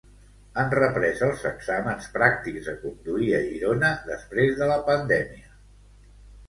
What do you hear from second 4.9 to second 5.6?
pandèmia.